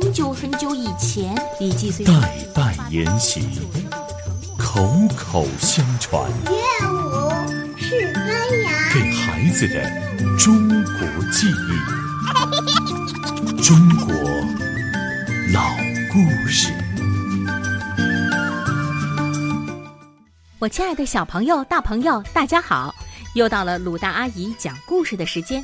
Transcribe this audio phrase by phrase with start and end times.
[0.00, 2.12] 很久很久以前，李记虽代
[2.54, 3.42] 代沿袭，
[4.58, 6.30] 口口相传。
[6.46, 6.56] 乐
[6.90, 9.84] 舞是发芽，给孩子的
[10.38, 11.76] 中国记忆，
[13.62, 14.14] 中国
[15.52, 15.76] 老
[16.10, 16.72] 故事。
[20.58, 22.94] 我亲爱的小朋友、大朋友，大家好！
[23.34, 25.62] 又到了鲁大阿姨讲故事的时间。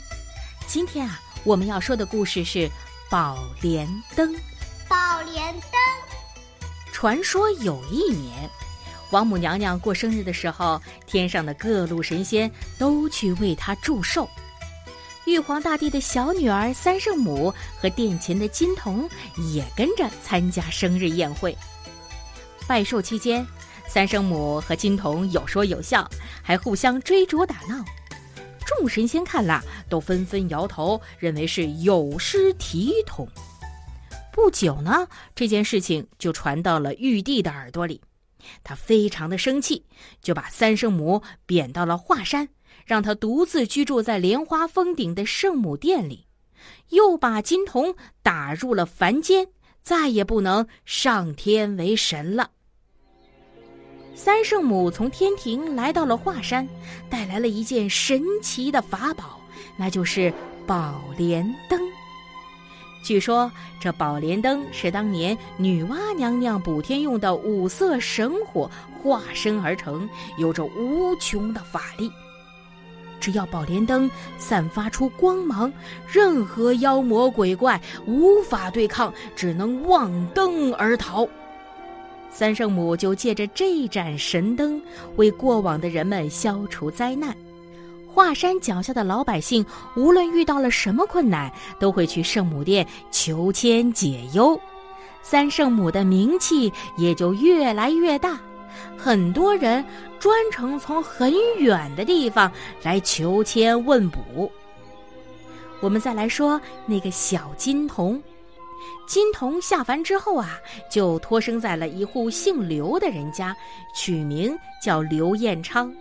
[0.66, 2.70] 今天啊，我们要说的故事是。
[3.10, 4.34] 宝莲灯，
[4.86, 5.72] 宝莲灯。
[6.92, 8.50] 传说有一年，
[9.10, 14.28] 王母娘娘过生日的时候，天上的各路神仙都去为她祝寿。
[15.24, 19.08] 玉皇大帝的小女儿三圣母和殿前的金童
[19.54, 21.56] 也跟着参加生日宴会。
[22.66, 23.46] 拜寿期间，
[23.88, 26.06] 三圣母和金童有说有笑，
[26.42, 27.82] 还互相追逐打闹。
[28.68, 33.26] 众神仙看了，都纷纷摇头，认为是有失体统。
[34.30, 37.98] 不久呢，这件事情就传到了玉帝的耳朵里，
[38.62, 39.82] 他非常的生气，
[40.20, 42.46] 就把三圣母贬到了华山，
[42.84, 46.26] 让他独自居住在莲花峰顶的圣母殿里，
[46.90, 49.48] 又把金童打入了凡间，
[49.80, 52.50] 再也不能上天为神了。
[54.18, 56.68] 三圣母从天庭来到了华山，
[57.08, 59.38] 带来了一件神奇的法宝，
[59.76, 60.34] 那就是
[60.66, 61.80] 宝莲灯。
[63.04, 68.68] 据说这宝莲灯是当年女娲娘娘补天用的五色神火
[69.00, 72.10] 化身而成，有着无穷的法力。
[73.20, 75.72] 只要宝莲灯散发出光芒，
[76.08, 81.24] 任何妖魔鬼怪无法对抗，只能望灯而逃。
[82.30, 84.80] 三圣母就借着这盏神灯，
[85.16, 87.36] 为过往的人们消除灾难。
[88.06, 89.64] 华山脚下的老百姓，
[89.96, 94.58] 无论遇到了什么困难，都会去圣母殿求签解忧。
[95.22, 98.38] 三圣母的名气也就越来越大，
[98.96, 99.84] 很多人
[100.18, 102.50] 专程从很远的地方
[102.82, 104.50] 来求签问卜。
[105.80, 108.20] 我们再来说那个小金童。
[109.06, 110.58] 金童下凡之后啊，
[110.90, 113.56] 就托生在了一户姓刘的人家，
[113.94, 115.92] 取名叫刘彦昌。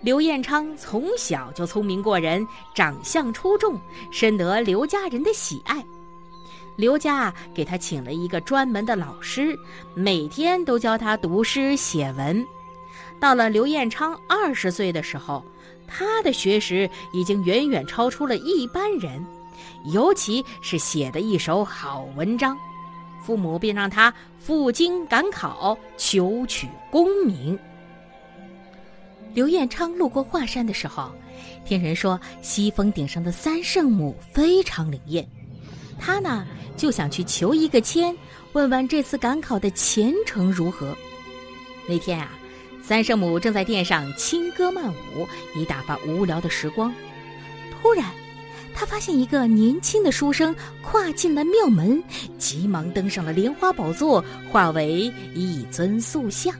[0.00, 5.82] 刘彦昌从小就聪明过人，长相出众，深得刘家人的喜爱。
[6.76, 9.56] 刘家给他请了一个专门的老师，
[9.94, 12.44] 每天都教他读诗写文。
[13.18, 15.42] 到了刘彦昌二十岁的时候，
[15.86, 19.24] 他的学识已经远远超出了一般人。
[19.92, 22.58] 尤其是写的一手好文章，
[23.24, 27.58] 父母便让他赴京赶考，求取功名。
[29.32, 31.10] 刘彦昌路过华山的时候，
[31.64, 35.28] 听人说西峰顶上的三圣母非常灵验，
[35.98, 38.16] 他呢就想去求一个签，
[38.52, 40.96] 问问这次赶考的前程如何。
[41.88, 42.30] 那天啊，
[42.82, 45.26] 三圣母正在殿上轻歌曼舞，
[45.56, 46.92] 以打发无聊的时光。
[47.82, 48.23] 突然。
[48.74, 52.02] 他发现一个年轻的书生跨进了庙门，
[52.36, 56.54] 急忙登上了莲花宝座，化为一尊塑像。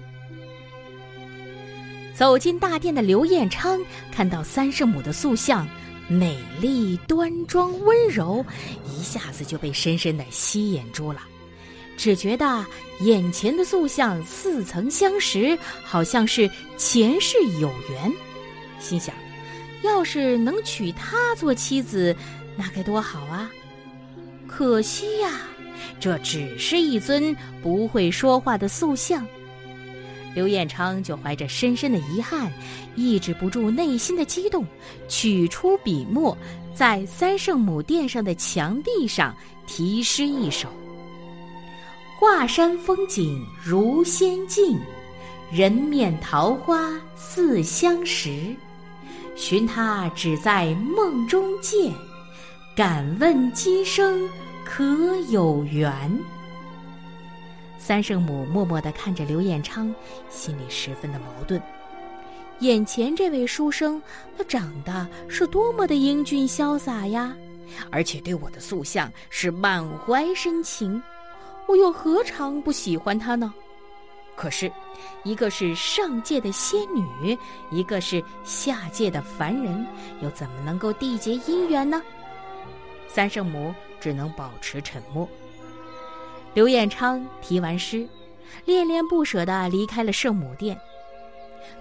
[2.15, 3.81] 走进大殿的刘彦昌
[4.13, 5.69] 看到三圣母的塑像，
[6.07, 8.47] 美丽端庄温柔，
[8.89, 11.21] 一下子就被深深的吸引住了。
[11.97, 12.65] 只觉得
[13.01, 18.13] 眼前的塑像似曾相识，好像是前世有缘，
[18.79, 19.13] 心想。
[19.85, 22.17] 要是能娶她做妻子，
[22.57, 23.51] 那该多好啊！
[24.47, 25.43] 可惜呀，
[26.01, 29.27] 这只是一尊不会说话的塑像。
[30.35, 32.53] 刘彦昌就怀着深深的遗憾，
[32.97, 34.67] 抑制不住内心的激动，
[35.09, 36.37] 取出笔墨，
[36.75, 39.33] 在三圣母殿上的墙壁上
[39.67, 40.69] 题诗一首
[42.19, 44.77] ：“华山风景如仙境，
[45.53, 48.55] 人面桃花似相识。
[49.37, 51.93] 寻他只在梦中见，
[52.77, 54.29] 敢问今生
[54.65, 54.85] 可
[55.29, 56.19] 有缘？
[57.77, 59.93] 三圣母默默地看着刘彦昌，
[60.31, 61.61] 心里十分的矛盾。
[62.61, 64.01] 眼前这位书生，
[64.39, 67.35] 他长得是多么的英俊潇洒呀！
[67.91, 71.03] 而且对我的塑像是满怀深情，
[71.67, 73.53] 我又何尝不喜欢他呢？
[74.37, 74.71] 可是，
[75.23, 77.39] 一个是上界的仙女，
[77.71, 79.87] 一个是下界的凡人，
[80.21, 82.03] 又怎么能够缔结姻缘呢？
[83.09, 85.29] 三圣母只能保持沉默。
[86.53, 88.07] 刘彦昌提完诗，
[88.65, 90.79] 恋恋不舍地离开了圣母殿。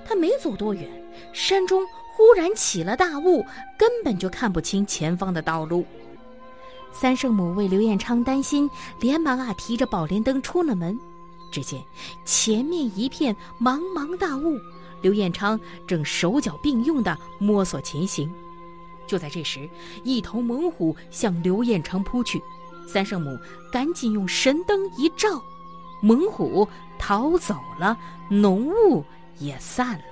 [0.05, 0.89] 他没走多远，
[1.33, 1.83] 山中
[2.15, 3.43] 忽然起了大雾，
[3.77, 5.85] 根本就看不清前方的道路。
[6.91, 8.69] 三圣母为刘彦昌担心，
[8.99, 10.97] 连忙啊提着宝莲灯出了门。
[11.53, 11.79] 只见
[12.25, 14.59] 前面一片茫茫大雾，
[15.03, 18.27] 刘彦昌正手脚并用地摸索前行。
[19.05, 19.69] 就在这时，
[20.03, 22.41] 一头猛虎向刘彦昌扑去，
[22.87, 23.37] 三圣母
[23.71, 25.39] 赶紧用神灯一照，
[26.01, 26.67] 猛虎
[26.97, 27.95] 逃走了，
[28.29, 29.05] 浓雾
[29.37, 30.03] 也散了。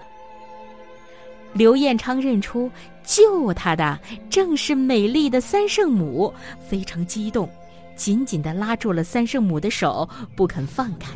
[1.54, 2.70] 刘彦昌认出
[3.04, 4.00] 救他的
[4.30, 6.32] 正是美丽的三圣母，
[6.70, 7.50] 非常激动，
[7.96, 11.10] 紧紧地拉住了三圣母的手，不肯放开。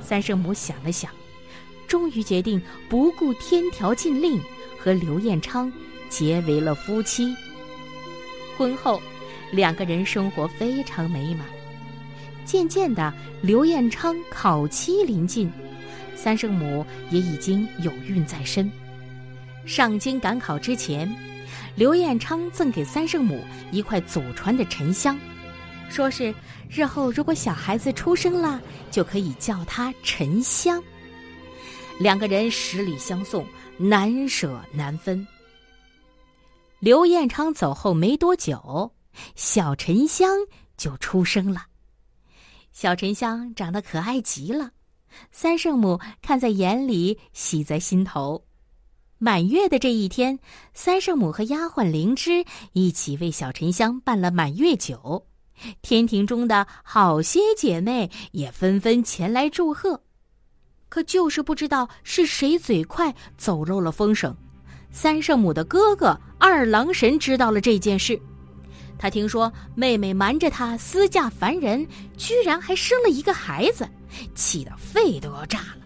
[0.00, 1.10] 三圣母想了想，
[1.86, 4.40] 终于决定不顾天条禁令，
[4.78, 5.72] 和刘彦昌
[6.08, 7.34] 结为了夫妻。
[8.56, 9.00] 婚后，
[9.52, 11.46] 两个人生活非常美满。
[12.44, 13.12] 渐渐的，
[13.42, 15.50] 刘彦昌考期临近，
[16.16, 18.70] 三圣母也已经有孕在身。
[19.66, 21.08] 上京赶考之前，
[21.76, 25.18] 刘彦昌赠给三圣母一块祖传的沉香。
[25.90, 26.32] 说是
[26.68, 30.82] 日后如果小孩子出生了，就可以叫他沉香。
[31.98, 33.44] 两个人十里相送，
[33.76, 35.26] 难舍难分。
[36.78, 38.92] 刘彦昌走后没多久，
[39.34, 40.30] 小沉香
[40.76, 41.66] 就出生了。
[42.72, 44.70] 小沉香长得可爱极了，
[45.32, 48.46] 三圣母看在眼里，喜在心头。
[49.18, 50.38] 满月的这一天，
[50.72, 55.26] 三圣母和丫鬟灵芝一起为小沉香办了满月酒。
[55.82, 60.02] 天庭中的好些姐妹也纷纷前来祝贺，
[60.88, 64.36] 可就是不知道是谁嘴快走漏了风声。
[64.90, 68.20] 三圣母的哥哥二郎神知道了这件事，
[68.98, 71.86] 他听说妹妹瞒着他私嫁凡人，
[72.16, 73.88] 居然还生了一个孩子，
[74.34, 75.76] 气得肺都要炸了。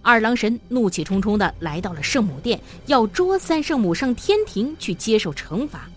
[0.00, 5.90] 二郎神怒气冲冲地来到了圣母殿，要捉三圣母上天庭去接受惩罚。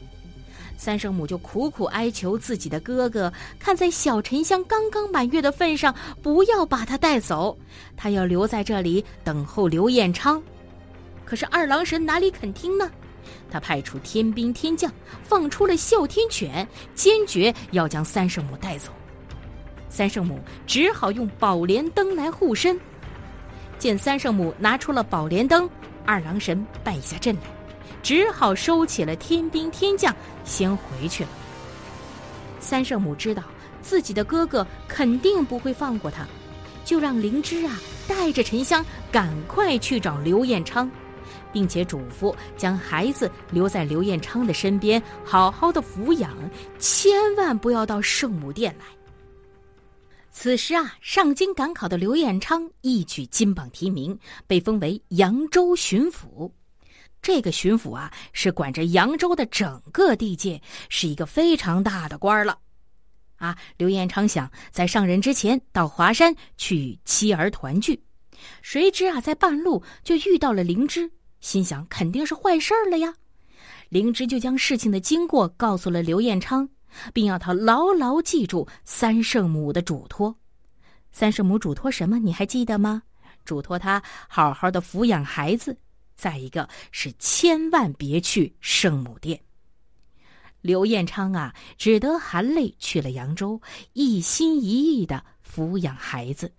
[0.79, 5.93] 三圣母就苦苦哀求自己的哥哥，看在小沉香刚刚满月的份上，
[6.23, 7.57] 不要把他带走，
[7.97, 10.41] 他要留在这里等候刘彦昌。
[11.25, 12.89] 可是二郎神哪里肯听呢？
[13.51, 14.89] 他派出天兵天将，
[15.21, 16.65] 放出了哮天犬，
[16.95, 18.89] 坚决要将三圣母带走。
[19.89, 22.79] 三圣母只好用宝莲灯来护身。
[23.77, 25.69] 见三圣母拿出了宝莲灯，
[26.05, 27.58] 二郎神败下阵来。
[28.01, 31.29] 只好收起了天兵天将，先回去了。
[32.59, 33.43] 三圣母知道
[33.81, 36.27] 自己的哥哥肯定不会放过他，
[36.83, 40.89] 就让灵芝啊带着沉香赶快去找刘彦昌，
[41.53, 46.31] 并且嘱咐将孩子留在刘彦昌的身边，好好的抚养，
[46.77, 48.85] 千万不要到圣母殿来。
[50.31, 56.49] 此时啊，上京赶考的刘彦昌一举金榜题名，被封为扬州巡抚。
[57.21, 62.57] 这个巡抚啊，是管着扬州的整个地界，是一个非常大的官了。
[63.37, 68.01] 啊，刘彦昌想在上任之前到华山去与妻儿团聚，
[68.61, 71.09] 谁知啊，在半路就遇到了灵芝，
[71.39, 73.13] 心想肯定是坏事了呀。
[73.89, 76.67] 灵芝就将事情的经过告诉了刘彦昌，
[77.13, 80.35] 并要他牢牢记住三圣母的嘱托。
[81.11, 82.19] 三圣母嘱托什么？
[82.19, 83.03] 你还记得吗？
[83.45, 85.77] 嘱托他好好的抚养孩子。
[86.19, 89.39] 再一个是千万别去圣母殿。
[90.59, 93.61] 刘彦昌啊，只得含泪去了扬州，
[93.93, 96.51] 一心一意的抚养孩子。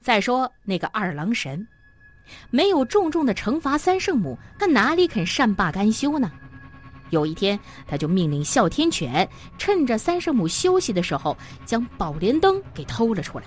[0.00, 1.68] 再说那个二郎神，
[2.48, 6.32] 没有重重的惩罚三圣母，他哪里肯善罢甘休呢？
[7.10, 11.36] 有一天，他就命令哮天犬，趁着三圣母休息的时候，
[11.66, 13.44] 将宝莲灯给偷了出来。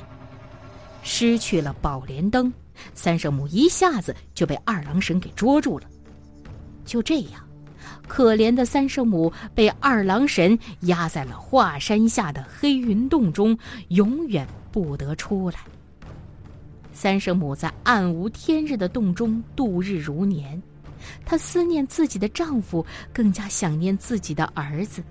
[1.02, 2.54] 失去了宝莲灯。
[2.94, 5.88] 三圣母一下子就被二郎神给捉住了。
[6.86, 7.48] 就这样，
[8.08, 15.60] 可怜的三圣母被二郎神压在了华山下的黑云洞中，永远不得出来。
[16.94, 20.62] 三圣母在暗无天日的洞中度日如年，
[21.26, 25.04] 她思念自己的丈夫，更加想念自己的儿子。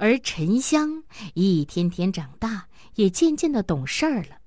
[0.00, 1.02] 而沉香
[1.34, 2.67] 一天天长大，
[2.98, 4.38] 也渐渐的懂事儿了。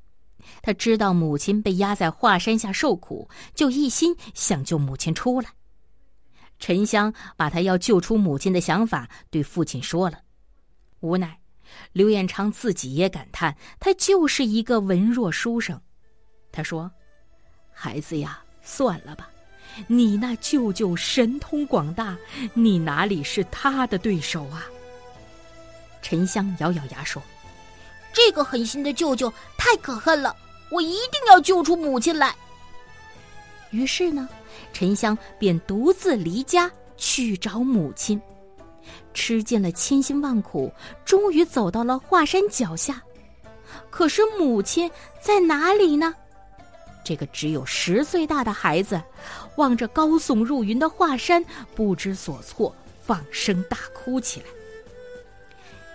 [0.61, 5.49] 他知道母亲被压在华山下受苦，就一心想救母亲出来。
[6.59, 10.19] 沉香把他要救出母亲的想法对父亲说了，
[10.99, 11.39] 无奈
[11.93, 15.81] 刘彦昌自己也感叹，他就是一个文弱书生。
[16.51, 16.91] 他说
[17.71, 19.29] ：“孩子呀，算了吧，
[19.87, 22.17] 你那舅舅神通广大，
[22.53, 24.65] 你哪里是他的对手啊？”
[26.03, 27.23] 沉香咬咬牙说。
[28.13, 30.35] 这个狠心的舅舅太可恨了，
[30.69, 32.35] 我一定要救出母亲来。
[33.69, 34.27] 于是呢，
[34.73, 38.21] 沉香便独自离家去找母亲，
[39.13, 40.73] 吃尽了千辛万苦，
[41.05, 43.01] 终于走到了华山脚下。
[43.89, 44.91] 可是母亲
[45.21, 46.13] 在哪里呢？
[47.03, 49.01] 这个只有十岁大的孩子，
[49.55, 54.45] 望着高耸入云的华山，不知所措，放声大哭起来。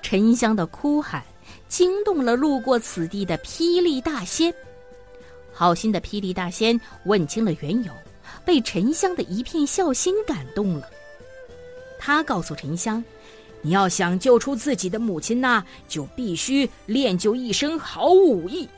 [0.02, 1.23] 沉香的哭喊。
[1.68, 4.54] 惊动了路过此地的霹雳大仙。
[5.52, 7.92] 好心的霹雳大仙问清了缘由，
[8.44, 10.88] 被沉香的一片孝心感动了。
[11.99, 13.02] 他告诉沉香
[13.62, 18.68] ：“你要想救出自己的母亲呐，就必须练就一身好武艺。”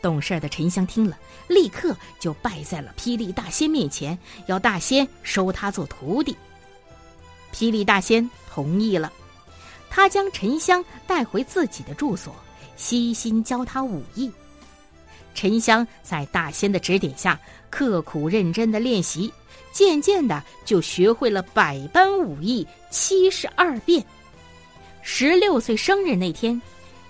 [0.00, 4.16] 懂事的沉香听了，立刻就拜在了霹雳大仙面前，
[4.46, 6.36] 要大仙收他做徒弟。
[7.52, 9.12] 霹雳大仙同意了。
[9.88, 12.34] 他将沉香带回自己的住所，
[12.76, 14.30] 悉心教他武艺。
[15.34, 17.38] 沉香在大仙的指点下，
[17.68, 19.32] 刻苦认真的练习，
[19.72, 24.04] 渐渐的就学会了百般武艺七十二变。
[25.02, 26.60] 十六岁生日那天，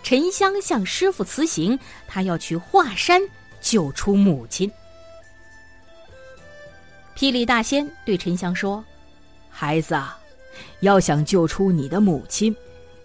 [0.03, 1.79] 沉香向师傅辞行，
[2.09, 3.23] 他要去华山
[3.61, 4.71] 救出母亲。
[7.17, 8.85] 霹雳大仙对沉香说
[9.49, 10.19] ：“孩子啊，
[10.81, 12.55] 要想救出你的母亲。”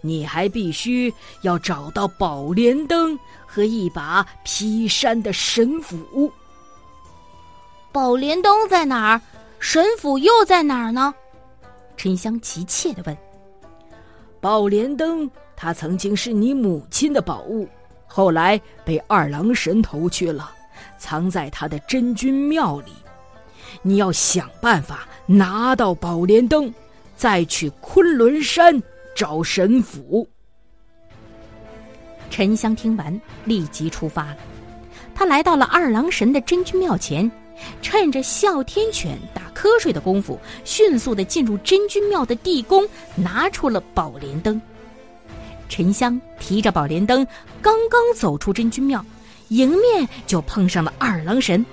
[0.02, 6.30] 你还必须要找到宝莲灯和一把劈山的神斧。
[7.90, 9.20] 宝莲灯在哪儿？
[9.58, 11.14] 神斧又在哪儿呢？
[11.96, 13.16] 沉香急切的问。
[14.40, 17.68] 宝莲灯，它曾经是你母亲的宝物，
[18.08, 20.50] 后来被二郎神偷去了，
[20.98, 22.92] 藏在他的真君庙里。
[23.82, 26.74] 你要想办法拿到宝莲灯，
[27.16, 28.82] 再去昆仑山。
[29.14, 30.28] 找神斧。
[32.30, 34.36] 沉香听完，立即出发了。
[35.14, 37.30] 他来到了二郎神的真君庙前，
[37.82, 44.60] 趁着哮天犬打瞌睡的功夫，迅速的进入真君庙的地宫，拿出了宝莲灯。
[45.68, 47.26] 沉香提着宝莲灯，
[47.60, 49.04] 刚刚走出真君庙，
[49.48, 51.64] 迎面就碰上了二郎神。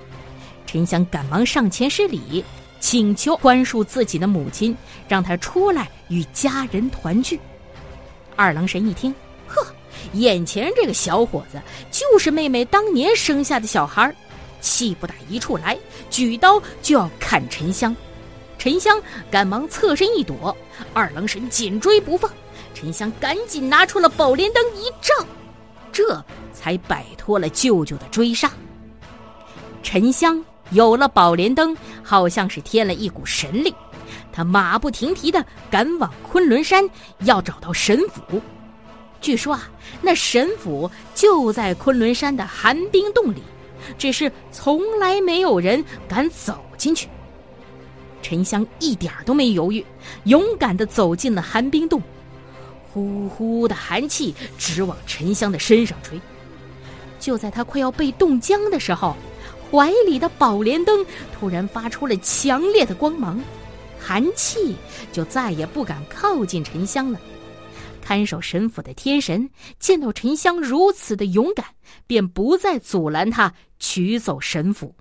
[0.66, 2.44] 沉香赶忙上前施礼。
[2.80, 7.38] 请求宽恕自己的母亲，让他出来与家人团聚。
[8.34, 9.14] 二郎神一听，
[9.46, 9.64] 呵，
[10.14, 11.60] 眼前这个小伙子
[11.90, 14.12] 就是妹妹当年生下的小孩，
[14.62, 17.94] 气不打一处来，举刀就要砍沉香。
[18.58, 20.56] 沉香赶忙侧身一躲，
[20.92, 22.30] 二郎神紧追不放。
[22.74, 25.26] 沉香赶紧拿出了宝莲灯一照，
[25.92, 28.50] 这才摆脱了舅舅的追杀。
[29.82, 30.42] 沉香。
[30.70, 33.74] 有了宝莲灯，好像是添了一股神力，
[34.32, 36.88] 他马不停蹄的赶往昆仑山，
[37.20, 38.40] 要找到神斧。
[39.20, 39.68] 据说啊，
[40.00, 43.42] 那神斧就在昆仑山的寒冰洞里，
[43.98, 47.08] 只是从来没有人敢走进去。
[48.22, 49.84] 沉香一点都没犹豫，
[50.24, 52.00] 勇敢的走进了寒冰洞，
[52.92, 56.20] 呼呼的寒气直往沉香的身上吹。
[57.18, 59.16] 就在他快要被冻僵的时候。
[59.70, 63.40] 怀里的宝莲灯突然发出了强烈的光芒，
[63.98, 64.74] 寒气
[65.12, 67.20] 就再也不敢靠近沉香了。
[68.02, 69.48] 看守神府的天神
[69.78, 71.66] 见到沉香如此的勇敢，
[72.08, 74.96] 便不再阻拦他取走神斧。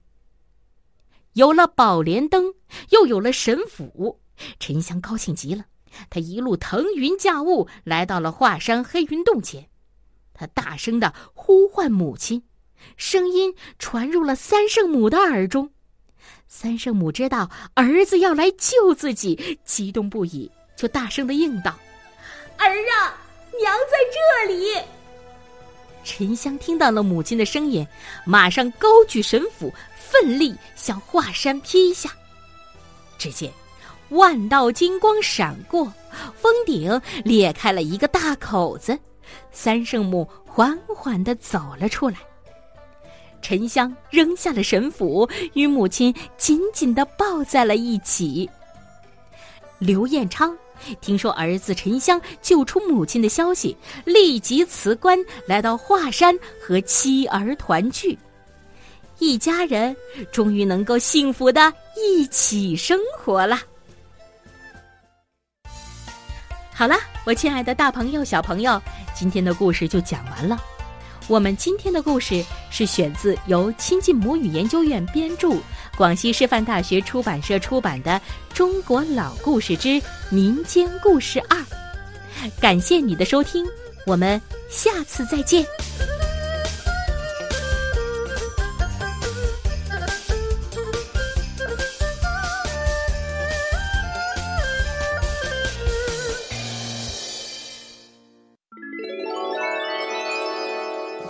[1.34, 2.54] 有了宝莲灯，
[2.92, 4.20] 又有了神斧，
[4.60, 5.66] 沉香高兴极了。
[6.12, 9.68] 他一路腾云驾雾，来到了华山黑云洞前，
[10.36, 12.44] 他大声的呼唤母亲。
[12.98, 15.70] 声音传入了三圣母的耳中，
[16.48, 21.78] 三圣母知道儿子要来救自己，激动不已，就大声的应道
[22.58, 23.18] ：“儿啊，
[23.60, 23.98] 娘在
[24.48, 24.76] 这里。”
[26.04, 27.86] 沉香听到了母亲的声音，
[28.26, 32.10] 马上高举神斧，奋力向华山劈下。
[33.18, 33.52] 只见
[34.10, 35.94] 万道金光闪过，
[36.36, 38.98] 峰顶裂开了一个大口子，
[39.52, 42.18] 三圣母缓缓地走了出来。
[43.42, 48.50] 沉香扔下了神斧，与母亲紧紧的抱在了一起。
[49.78, 50.58] 刘彦昌
[51.02, 58.18] 听说儿子沉香救出母亲的消息，立即辞官来到华山和妻儿团聚，
[59.20, 59.96] 一家人
[60.32, 63.60] 终于能够幸福的一起生活了。
[66.74, 68.82] 好了，我亲爱的大朋友、小朋友，
[69.14, 70.58] 今天的故事就讲完了。
[71.30, 75.54] 我们今天的故事是选自由亲近母语研究院编著、
[75.96, 78.12] 广西师范大学出版社出版的
[78.52, 81.58] 《中国老故事之民间故事二》。
[82.60, 83.64] 感谢你的收听，
[84.08, 85.64] 我们下次再见。